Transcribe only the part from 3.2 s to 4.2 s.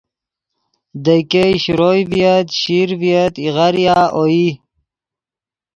ایغاریا